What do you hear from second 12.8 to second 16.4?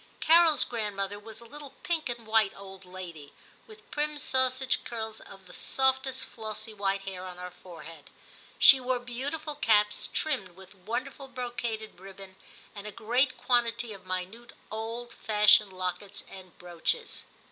a great quantity of minute old fashioned lockets